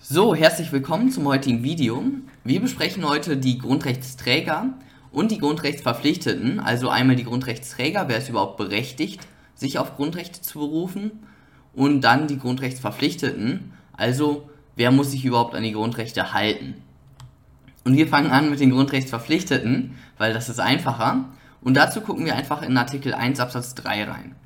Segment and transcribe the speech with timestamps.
[0.00, 2.04] So, herzlich willkommen zum heutigen Video.
[2.44, 4.74] Wir besprechen heute die Grundrechtsträger
[5.10, 9.26] und die Grundrechtsverpflichteten, also einmal die Grundrechtsträger, wer ist überhaupt berechtigt,
[9.56, 11.26] sich auf Grundrechte zu berufen,
[11.74, 16.74] und dann die Grundrechtsverpflichteten, also wer muss sich überhaupt an die Grundrechte halten.
[17.84, 21.24] Und wir fangen an mit den Grundrechtsverpflichteten, weil das ist einfacher.
[21.60, 24.36] Und dazu gucken wir einfach in Artikel 1 Absatz 3 rein.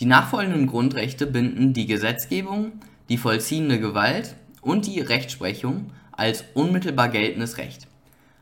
[0.00, 2.72] Die nachfolgenden Grundrechte binden die Gesetzgebung,
[3.08, 7.86] die vollziehende Gewalt und die Rechtsprechung als unmittelbar geltendes Recht.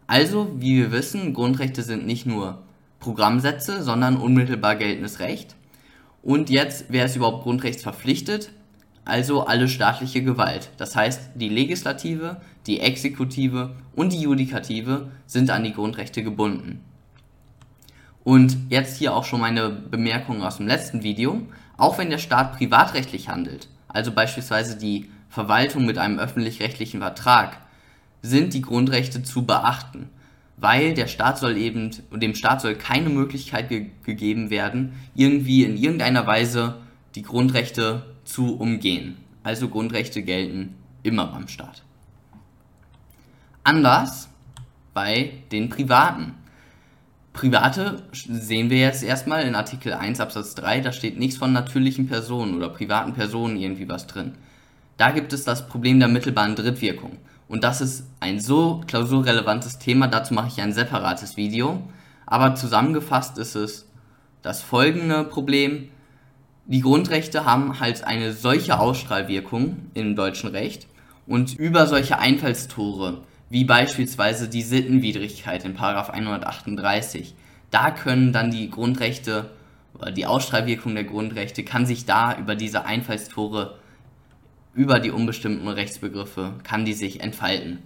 [0.06, 2.62] Also, wie wir wissen, Grundrechte sind nicht nur
[3.00, 5.56] Programmsätze, sondern unmittelbar geltendes Recht.
[6.22, 8.50] Und jetzt, wer ist überhaupt grundrechtsverpflichtet?
[9.04, 10.70] Also alle staatliche Gewalt.
[10.78, 16.80] Das heißt, die Legislative, die Exekutive und die Judikative sind an die Grundrechte gebunden.
[18.24, 21.42] Und jetzt hier auch schon meine Bemerkung aus dem letzten Video.
[21.76, 27.58] Auch wenn der Staat privatrechtlich handelt, also beispielsweise die Verwaltung mit einem öffentlich-rechtlichen Vertrag,
[28.22, 30.08] sind die Grundrechte zu beachten,
[30.56, 35.76] weil der Staat soll eben, dem Staat soll keine Möglichkeit ge gegeben werden, irgendwie in
[35.76, 36.76] irgendeiner Weise
[37.16, 39.18] die Grundrechte zu umgehen.
[39.42, 41.82] Also Grundrechte gelten immer beim Staat.
[43.62, 44.30] Anders
[44.94, 46.32] bei den Privaten.
[47.34, 52.08] Private sehen wir jetzt erstmal in Artikel 1 Absatz 3, da steht nichts von natürlichen
[52.08, 54.32] Personen oder privaten Personen irgendwie was drin.
[54.96, 57.18] Da gibt es das Problem der mittelbaren Drittwirkung.
[57.48, 61.82] Und das ist ein so klausurrelevantes Thema, dazu mache ich ein separates Video.
[62.26, 63.88] Aber zusammengefasst ist es
[64.42, 65.88] das folgende Problem.
[66.64, 70.88] Die Grundrechte haben halt eine solche Ausstrahlwirkung im deutschen Recht
[71.26, 77.36] und über solche Einfallstore, wie beispielsweise die Sittenwidrigkeit in 138,
[77.70, 79.50] da können dann die Grundrechte,
[80.16, 83.78] die Ausstrahlwirkung der Grundrechte kann sich da über diese Einfallstore
[84.76, 87.78] über die unbestimmten Rechtsbegriffe kann die sich entfalten.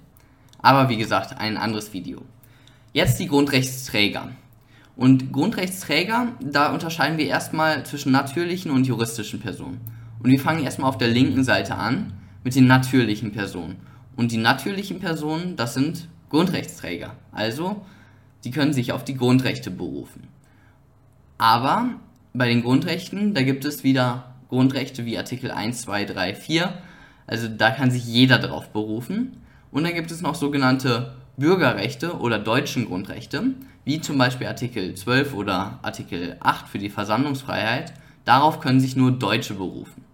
[0.58, 2.22] Aber wie gesagt, ein anderes Video.
[2.92, 4.28] Jetzt die Grundrechtsträger.
[4.96, 9.80] Und Grundrechtsträger, da unterscheiden wir erstmal zwischen natürlichen und juristischen Personen.
[10.22, 12.12] Und wir fangen erstmal auf der linken Seite an
[12.44, 13.76] mit den natürlichen Personen.
[14.16, 17.14] Und die natürlichen Personen, das sind Grundrechtsträger.
[17.32, 17.86] Also,
[18.44, 20.28] die können sich auf die Grundrechte berufen.
[21.38, 21.90] Aber
[22.34, 26.74] bei den Grundrechten, da gibt es wieder Grundrechte wie Artikel 1, 2, 3, 4.
[27.26, 29.42] Also da kann sich jeder drauf berufen.
[29.70, 35.34] Und dann gibt es noch sogenannte Bürgerrechte oder deutschen Grundrechte, wie zum Beispiel Artikel 12
[35.34, 37.94] oder Artikel 8 für die Versammlungsfreiheit.
[38.24, 40.04] Darauf können sich nur Deutsche berufen.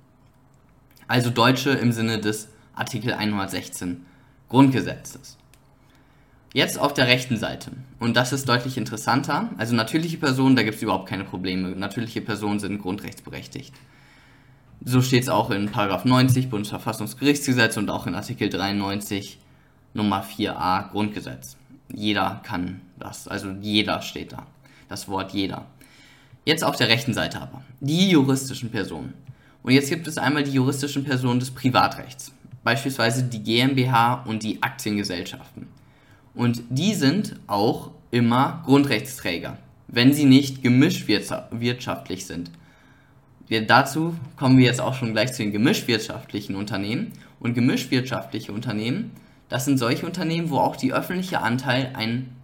[1.08, 4.04] Also Deutsche im Sinne des Artikel 116
[4.50, 5.38] Grundgesetzes.
[6.52, 7.70] Jetzt auf der rechten Seite.
[7.98, 9.50] Und das ist deutlich interessanter.
[9.56, 11.70] Also natürliche Personen, da gibt es überhaupt keine Probleme.
[11.70, 13.75] Natürliche Personen sind grundrechtsberechtigt.
[14.84, 19.38] So steht es auch in 90 Bundesverfassungsgerichtsgesetz und auch in Artikel 93
[19.94, 21.56] Nummer 4a Grundgesetz.
[21.92, 24.47] Jeder kann das, also jeder steht da.
[24.88, 25.66] Das Wort jeder.
[26.44, 27.62] Jetzt auf der rechten Seite aber.
[27.81, 29.14] Die juristischen Personen.
[29.62, 32.32] Und jetzt gibt es einmal die juristischen Personen des Privatrechts.
[32.62, 35.66] Beispielsweise die GmbH und die Aktiengesellschaften.
[36.34, 39.58] Und die sind auch immer Grundrechtsträger,
[39.88, 42.50] wenn sie nicht gemischt wirtschaftlich sind.
[43.48, 47.12] Wir, dazu kommen wir jetzt auch schon gleich zu den gemischwirtschaftlichen Unternehmen.
[47.38, 49.12] Und gemischwirtschaftliche Unternehmen,
[49.48, 52.34] das sind solche Unternehmen, wo auch die öffentliche Anteil einen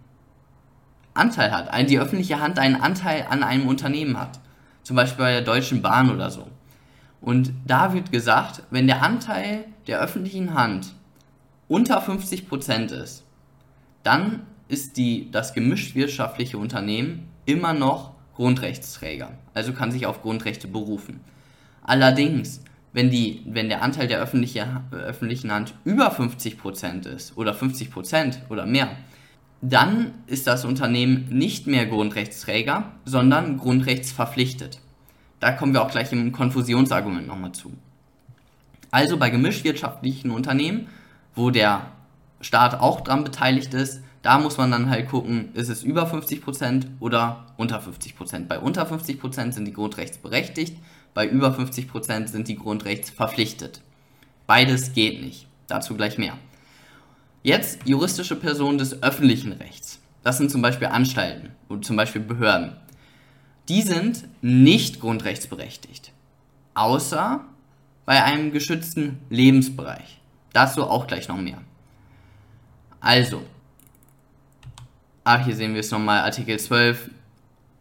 [1.13, 4.39] Anteil hat, ein, die öffentliche Hand einen Anteil an einem Unternehmen hat.
[4.83, 6.47] Zum Beispiel bei der Deutschen Bahn oder so.
[7.21, 10.93] Und da wird gesagt, wenn der Anteil der öffentlichen Hand
[11.67, 13.23] unter 50% ist,
[14.03, 21.21] dann ist die, das gemischtwirtschaftliche Unternehmen immer noch Grundrechtsträger, also kann sich auf Grundrechte berufen.
[21.83, 22.61] Allerdings,
[22.93, 28.65] wenn, die, wenn der Anteil der öffentliche, öffentlichen Hand über 50% ist oder 50% oder
[28.65, 28.89] mehr,
[29.61, 34.79] dann ist das Unternehmen nicht mehr Grundrechtsträger, sondern grundrechtsverpflichtet.
[35.39, 37.71] Da kommen wir auch gleich im Konfusionsargument nochmal zu.
[38.91, 40.87] Also bei gemischtwirtschaftlichen Unternehmen,
[41.33, 41.91] wo der
[42.41, 46.85] Staat auch dran beteiligt ist, da muss man dann halt gucken, ist es über 50%
[47.01, 48.47] oder unter 50%.
[48.47, 50.77] Bei unter 50% sind die grundrechtsberechtigt,
[51.13, 53.81] bei über 50% sind die grundrechtsverpflichtet.
[54.47, 55.47] Beides geht nicht.
[55.67, 56.37] Dazu gleich mehr.
[57.43, 59.99] Jetzt juristische Personen des öffentlichen Rechts.
[60.23, 62.77] Das sind zum Beispiel Anstalten und zum Beispiel Behörden.
[63.67, 66.13] Die sind nicht grundrechtsberechtigt.
[66.73, 67.41] Außer
[68.05, 70.21] bei einem geschützten Lebensbereich.
[70.53, 71.61] Dazu auch gleich noch mehr.
[73.01, 73.41] Also,
[75.25, 77.09] Ah, hier sehen wir es nochmal, Artikel 12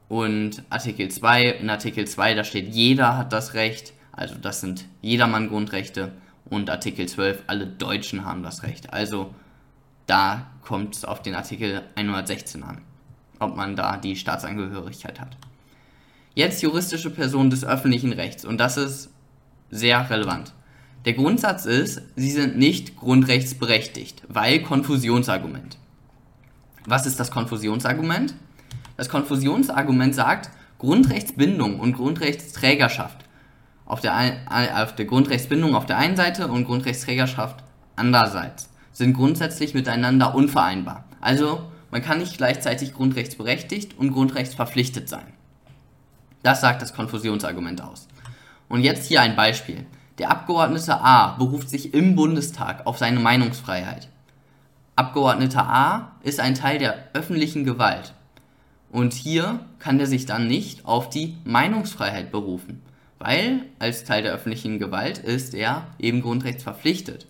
[0.08, 1.48] und Artikel 2.
[1.48, 6.12] In Artikel 2, da steht, jeder hat das Recht, also das sind jedermann Grundrechte.
[6.44, 8.92] und Artikel 12, alle Deutschen haben das Recht.
[8.92, 9.34] Also
[10.06, 12.82] da kommt es auf den Artikel 116 an,
[13.40, 15.36] ob man da die Staatsangehörigkeit hat.
[16.34, 19.10] Jetzt juristische Personen des öffentlichen Rechts und das ist
[19.70, 20.52] sehr relevant.
[21.06, 25.78] Der Grundsatz ist, sie sind nicht grundrechtsberechtigt, weil Konfusionsargument.
[26.86, 28.34] Was ist das Konfusionsargument?
[28.96, 33.24] Das Konfusionsargument sagt, Grundrechtsbindung und Grundrechtsträgerschaft
[33.84, 34.14] auf der,
[34.74, 37.62] auf der Grundrechtsbindung auf der einen Seite und Grundrechtsträgerschaft
[37.94, 41.04] andererseits sind grundsätzlich miteinander unvereinbar.
[41.20, 45.26] Also man kann nicht gleichzeitig grundrechtsberechtigt und grundrechtsverpflichtet sein.
[46.42, 48.08] Das sagt das Konfusionsargument aus.
[48.68, 49.86] Und jetzt hier ein Beispiel.
[50.18, 54.08] Der Abgeordnete A beruft sich im Bundestag auf seine Meinungsfreiheit.
[54.94, 58.12] Abgeordneter A ist ein Teil der öffentlichen Gewalt.
[58.90, 62.82] Und hier kann er sich dann nicht auf die Meinungsfreiheit berufen,
[63.18, 67.26] weil als Teil der öffentlichen Gewalt ist er eben grundrechtsverpflichtet.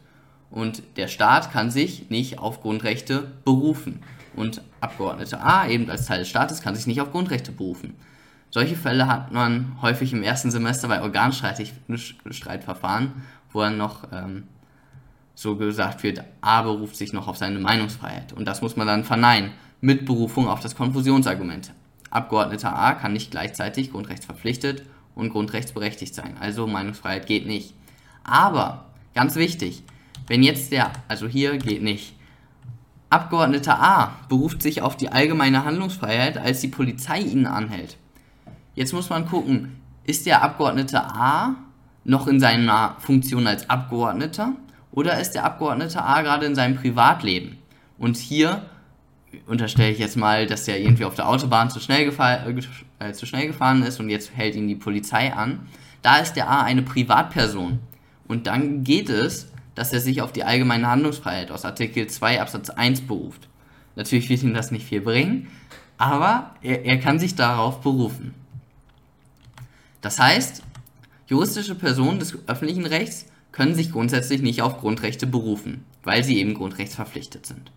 [0.50, 4.00] Und der Staat kann sich nicht auf Grundrechte berufen.
[4.34, 7.94] Und Abgeordneter A, eben als Teil des Staates, kann sich nicht auf Grundrechte berufen.
[8.50, 13.12] Solche Fälle hat man häufig im ersten Semester bei Organstreitverfahren,
[13.52, 14.48] wo dann noch ähm,
[15.34, 18.32] so gesagt wird, A beruft sich noch auf seine Meinungsfreiheit.
[18.32, 21.72] Und das muss man dann verneinen, mit Berufung auf das Konfusionsargument.
[22.10, 24.84] Abgeordneter A kann nicht gleichzeitig grundrechtsverpflichtet
[25.14, 26.36] und grundrechtsberechtigt sein.
[26.38, 27.74] Also Meinungsfreiheit geht nicht.
[28.24, 28.84] Aber,
[29.14, 29.82] ganz wichtig,
[30.28, 32.14] wenn jetzt der, also hier geht nicht,
[33.10, 37.96] Abgeordneter A beruft sich auf die allgemeine Handlungsfreiheit, als die Polizei ihn anhält
[38.74, 41.56] Jetzt muss man gucken, ist der Abgeordnete A
[42.04, 44.54] noch in seiner Funktion als Abgeordneter
[44.92, 47.58] oder ist der Abgeordnete A gerade in seinem Privatleben?
[47.98, 48.66] Und hier
[49.46, 52.46] unterstelle ich jetzt mal, dass der irgendwie auf der Autobahn zu schnell, gefahr,
[52.98, 55.66] äh, zu schnell gefahren ist und jetzt hält ihn die Polizei an.
[56.02, 57.78] Da ist der A eine Privatperson.
[58.28, 62.70] Und dann geht es, dass er sich auf die allgemeine Handlungsfreiheit aus Artikel 2 Absatz
[62.70, 63.48] 1 beruft.
[63.96, 65.48] Natürlich wird ihm das nicht viel bringen,
[65.96, 68.34] aber er, er kann sich darauf berufen.
[70.00, 70.62] Das heißt,
[71.28, 76.54] juristische Personen des öffentlichen Rechts können sich grundsätzlich nicht auf Grundrechte berufen, weil sie eben
[76.54, 77.70] grundrechtsverpflichtet sind.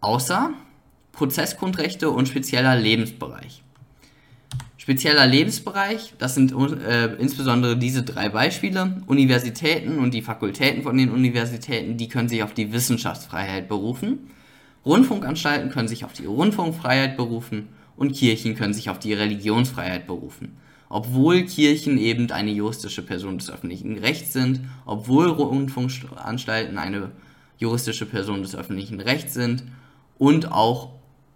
[0.00, 0.54] Außer
[1.12, 3.62] Prozessgrundrechte und spezieller Lebensbereich.
[4.78, 9.02] Spezieller Lebensbereich, das sind äh, insbesondere diese drei Beispiele.
[9.06, 14.30] Universitäten und die Fakultäten von den Universitäten, die können sich auf die Wissenschaftsfreiheit berufen.
[14.86, 20.56] Rundfunkanstalten können sich auf die Rundfunkfreiheit berufen und Kirchen können sich auf die Religionsfreiheit berufen.
[20.92, 27.12] Obwohl Kirchen eben eine juristische Person des öffentlichen Rechts sind, obwohl Rundfunkanstalten eine
[27.58, 29.62] juristische Person des öffentlichen Rechts sind
[30.18, 30.90] und auch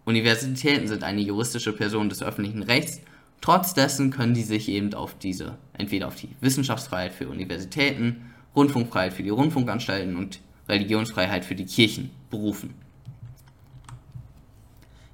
[0.04, 3.00] Universitäten sind eine juristische Person des öffentlichen Rechts,
[3.40, 9.12] trotz dessen können die sich eben auf diese, entweder auf die Wissenschaftsfreiheit für Universitäten, Rundfunkfreiheit
[9.12, 12.74] für die Rundfunkanstalten und Religionsfreiheit für die Kirchen berufen.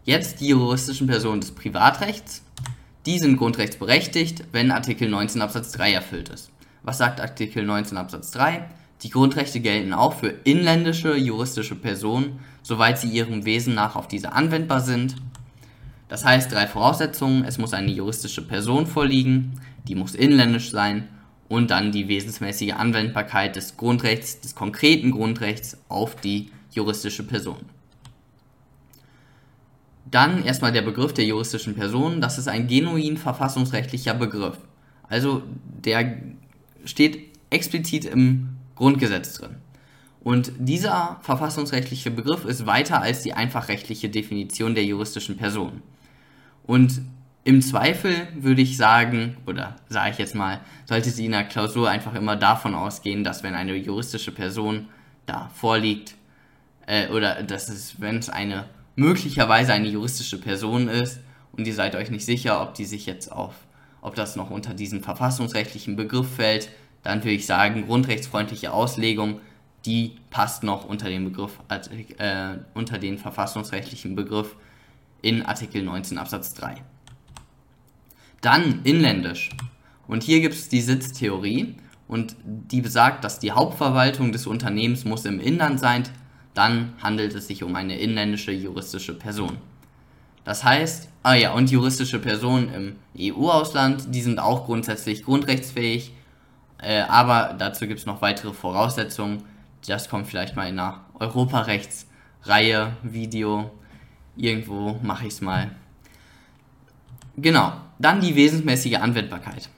[0.05, 2.43] Jetzt die juristischen Personen des Privatrechts.
[3.07, 6.51] Die sind grundrechtsberechtigt, wenn Artikel 19 Absatz 3 erfüllt ist.
[6.83, 8.69] Was sagt Artikel 19 Absatz 3?
[9.03, 14.33] Die Grundrechte gelten auch für inländische juristische Personen, soweit sie ihrem Wesen nach auf diese
[14.33, 15.17] anwendbar sind.
[16.09, 17.45] Das heißt, drei Voraussetzungen.
[17.45, 19.59] Es muss eine juristische Person vorliegen,
[19.89, 21.09] die muss inländisch sein
[21.49, 27.65] und dann die wesensmäßige Anwendbarkeit des Grundrechts, des konkreten Grundrechts auf die juristische Person.
[30.11, 32.21] Dann erstmal der Begriff der juristischen Person.
[32.21, 34.59] Das ist ein genuin verfassungsrechtlicher Begriff.
[35.09, 35.43] Also
[35.85, 36.17] der
[36.85, 39.57] steht explizit im Grundgesetz drin.
[40.23, 45.83] Und dieser verfassungsrechtliche Begriff ist weiter als die einfach rechtliche Definition der juristischen Person.
[46.65, 47.01] Und
[47.45, 51.89] im Zweifel würde ich sagen, oder sage ich jetzt mal, sollte sie in der Klausur
[51.89, 54.89] einfach immer davon ausgehen, dass wenn eine juristische Person
[55.25, 56.15] da vorliegt,
[56.87, 58.67] äh, oder dass es, wenn es eine
[58.97, 61.21] möglicherweise eine juristische Person ist
[61.53, 63.55] und ihr seid euch nicht sicher, ob die sich jetzt auf,
[64.01, 66.71] ob das noch unter diesen verfassungsrechtlichen Begriff fällt,
[67.03, 69.41] dann würde ich sagen, grundrechtsfreundliche Auslegung,
[69.87, 71.59] die passt noch unter den Begriff,
[72.19, 74.57] äh, unter den verfassungsrechtlichen Begriff
[75.23, 76.77] in Artikel 19 Absatz 3.
[78.41, 79.51] Dann inländisch.
[80.07, 81.77] Und hier gibt es die Sitztheorie
[82.09, 86.03] und die besagt, dass die Hauptverwaltung des Unternehmens muss im Inland sein,
[86.61, 89.57] dann handelt es sich um eine inländische juristische Person.
[90.45, 96.13] Das heißt, ah ja, und juristische Personen im EU-Ausland, die sind auch grundsätzlich grundrechtsfähig,
[96.83, 99.43] äh, aber dazu gibt es noch weitere Voraussetzungen.
[99.87, 103.71] Das kommt vielleicht mal in einer Europarechtsreihe, Video.
[104.37, 105.71] Irgendwo mache ich es mal.
[107.39, 109.71] Genau, dann die wesensmäßige Anwendbarkeit.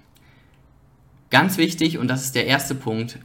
[1.31, 3.21] Ganz wichtig, und das ist der erste Punkt,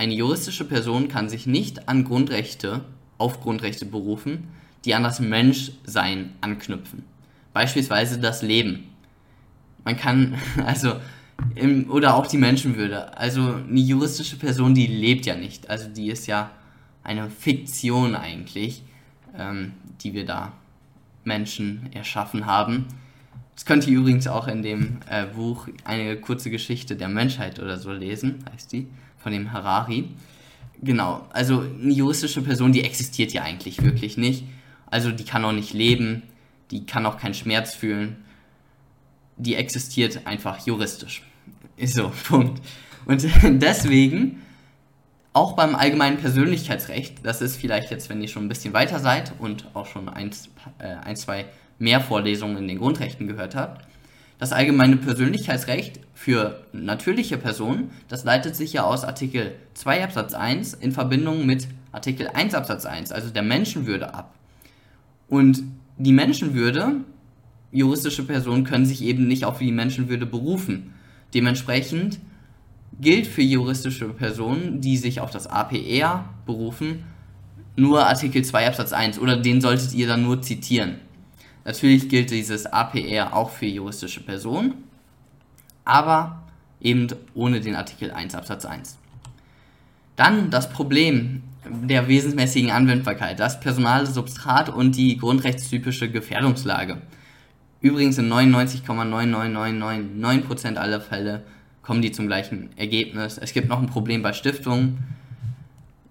[0.00, 2.80] eine juristische Person kann sich nicht an Grundrechte,
[3.18, 4.48] auf Grundrechte berufen,
[4.86, 7.04] die an das Menschsein anknüpfen.
[7.52, 8.88] Beispielsweise das Leben.
[9.84, 10.94] Man kann, also,
[11.54, 13.14] im, oder auch die Menschenwürde.
[13.18, 15.68] Also eine juristische Person, die lebt ja nicht.
[15.68, 16.50] Also die ist ja
[17.04, 18.82] eine Fiktion eigentlich,
[19.36, 20.52] ähm, die wir da
[21.24, 22.86] Menschen erschaffen haben.
[23.54, 27.76] Das könnt ihr übrigens auch in dem äh, Buch Eine kurze Geschichte der Menschheit oder
[27.76, 28.88] so lesen, heißt die
[29.22, 30.08] von dem Harari.
[30.82, 34.44] Genau, also eine juristische Person, die existiert ja eigentlich wirklich nicht.
[34.86, 36.22] Also die kann auch nicht leben,
[36.70, 38.16] die kann auch keinen Schmerz fühlen.
[39.36, 41.22] Die existiert einfach juristisch.
[41.76, 42.60] Ist so, Punkt.
[43.06, 44.42] Und deswegen,
[45.32, 49.32] auch beim allgemeinen Persönlichkeitsrecht, das ist vielleicht jetzt, wenn ihr schon ein bisschen weiter seid
[49.38, 50.30] und auch schon ein,
[50.78, 51.46] äh, ein zwei
[51.78, 53.86] mehr Vorlesungen in den Grundrechten gehört habt,
[54.40, 60.74] das allgemeine Persönlichkeitsrecht für natürliche Personen, das leitet sich ja aus Artikel 2 Absatz 1
[60.74, 64.34] in Verbindung mit Artikel 1 Absatz 1, also der Menschenwürde ab.
[65.28, 65.62] Und
[65.98, 66.96] die Menschenwürde,
[67.70, 70.94] juristische Personen können sich eben nicht auf die Menschenwürde berufen.
[71.34, 72.18] Dementsprechend
[72.98, 77.04] gilt für juristische Personen, die sich auf das APR berufen,
[77.76, 80.96] nur Artikel 2 Absatz 1 oder den solltet ihr dann nur zitieren.
[81.64, 84.84] Natürlich gilt dieses APR auch für juristische Personen,
[85.84, 86.42] aber
[86.80, 88.96] eben ohne den Artikel 1 Absatz 1.
[90.16, 97.02] Dann das Problem der wesensmäßigen Anwendbarkeit, das personale Substrat und die grundrechtstypische Gefährdungslage.
[97.80, 101.44] Übrigens in 99,99999% aller Fälle
[101.82, 103.38] kommen die zum gleichen Ergebnis.
[103.38, 104.98] Es gibt noch ein Problem bei Stiftungen.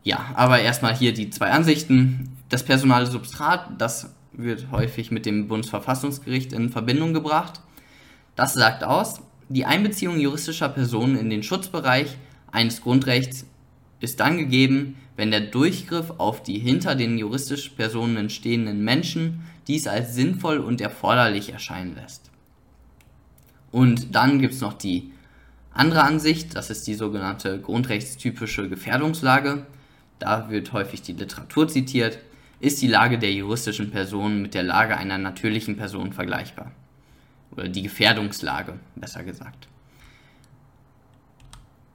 [0.04, 2.38] Ja, aber erstmal hier die zwei Ansichten.
[2.50, 7.62] Das personale Substrat, das wird häufig mit dem Bundesverfassungsgericht in Verbindung gebracht.
[8.36, 12.18] Das sagt aus, die Einbeziehung juristischer Personen in den Schutzbereich
[12.52, 13.46] eines Grundrechts
[14.00, 19.88] ist dann gegeben, wenn der Durchgriff auf die hinter den juristischen Personen stehenden Menschen dies
[19.88, 22.30] als sinnvoll und erforderlich erscheinen lässt.
[23.72, 25.12] Und dann gibt es noch die
[25.72, 29.66] andere Ansicht, das ist die sogenannte grundrechtstypische Gefährdungslage.
[30.18, 32.20] Da wird häufig die Literatur zitiert
[32.60, 36.72] ist die Lage der juristischen Person mit der Lage einer natürlichen Person vergleichbar.
[37.52, 39.68] Oder die Gefährdungslage, besser gesagt.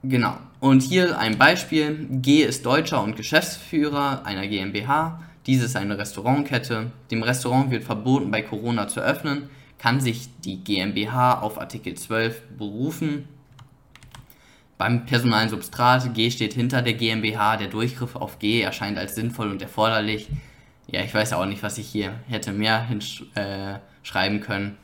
[0.03, 0.37] Genau.
[0.59, 2.07] Und hier ein Beispiel.
[2.09, 5.21] G ist Deutscher und Geschäftsführer einer GmbH.
[5.45, 6.91] Dies ist eine Restaurantkette.
[7.11, 9.49] Dem Restaurant wird verboten, bei Corona zu öffnen.
[9.77, 13.27] Kann sich die GmbH auf Artikel 12 berufen.
[14.77, 17.57] Beim personalen Substrat G steht hinter der GmbH.
[17.57, 20.27] Der Durchgriff auf G erscheint als sinnvoll und erforderlich
[20.87, 24.77] ja, ich weiß auch nicht, was ich hier hätte mehr hinschreiben äh, können.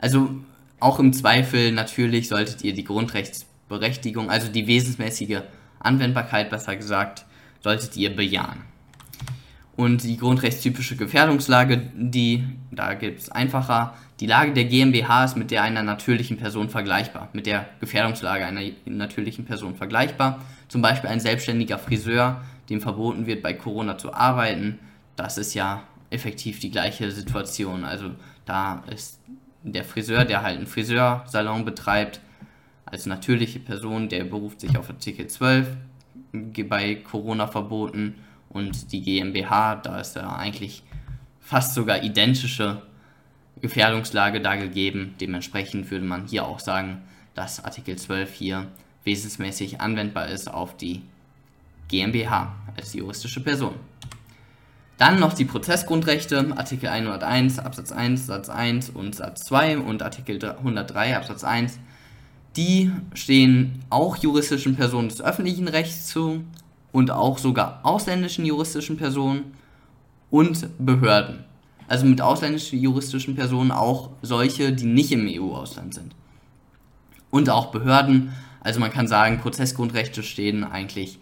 [0.00, 0.30] Also
[0.78, 5.42] auch im Zweifel natürlich solltet ihr die Grundrechtsberechtigung, also die wesensmäßige
[5.78, 7.26] Anwendbarkeit besser gesagt,
[7.62, 8.62] solltet ihr bejahen.
[9.76, 15.50] Und die grundrechtstypische Gefährdungslage, die, da gibt es einfacher, die Lage der GmbH ist mit
[15.50, 20.44] der einer natürlichen Person vergleichbar, mit der Gefährdungslage einer natürlichen Person vergleichbar.
[20.68, 24.78] Zum Beispiel ein selbstständiger Friseur, dem verboten wird, bei Corona zu arbeiten,
[25.20, 27.84] das ist ja effektiv die gleiche Situation.
[27.84, 28.10] Also
[28.46, 29.20] da ist
[29.62, 32.20] der Friseur, der halt einen Friseursalon betreibt,
[32.86, 35.76] als natürliche Person, der beruft sich auf Artikel 12
[36.68, 38.14] bei Corona verboten
[38.48, 40.82] und die GmbH, da ist ja eigentlich
[41.40, 42.82] fast sogar identische
[43.60, 45.14] Gefährdungslage da gegeben.
[45.20, 47.02] Dementsprechend würde man hier auch sagen,
[47.34, 48.68] dass Artikel 12 hier
[49.04, 51.02] wesensmäßig anwendbar ist auf die
[51.88, 53.74] GmbH als juristische Person.
[55.00, 60.38] Dann noch die Prozessgrundrechte, Artikel 101 Absatz 1 Satz 1 und Satz 2 und Artikel
[60.44, 61.78] 103 Absatz 1.
[62.54, 66.44] Die stehen auch juristischen Personen des öffentlichen Rechts zu
[66.92, 69.54] und auch sogar ausländischen juristischen Personen
[70.28, 71.46] und Behörden.
[71.88, 76.14] Also mit ausländischen juristischen Personen auch solche, die nicht im EU-Ausland sind.
[77.30, 78.34] Und auch Behörden.
[78.60, 81.18] Also man kann sagen, Prozessgrundrechte stehen eigentlich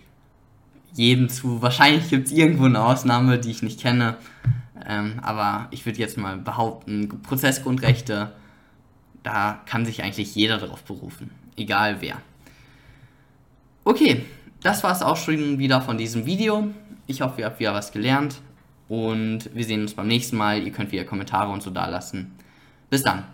[0.93, 1.63] jedem zu.
[1.63, 4.17] Wahrscheinlich gibt es irgendwo eine Ausnahme, die ich nicht kenne.
[4.87, 8.33] Ähm, aber ich würde jetzt mal behaupten, Prozessgrundrechte,
[9.23, 11.31] da kann sich eigentlich jeder darauf berufen.
[11.57, 12.17] Egal wer.
[13.85, 14.25] Okay,
[14.63, 16.69] das war es auch schon wieder von diesem Video.
[17.07, 18.41] Ich hoffe, ihr habt wieder was gelernt.
[18.89, 20.63] Und wir sehen uns beim nächsten Mal.
[20.63, 22.33] Ihr könnt wieder Kommentare und so da lassen.
[22.91, 23.25] Bis dann.